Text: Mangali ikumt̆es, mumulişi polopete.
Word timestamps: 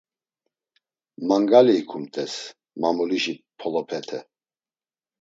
Mangali 1.27 1.73
ikumt̆es, 1.81 2.33
mumulişi 2.79 3.33
polopete. 3.59 4.19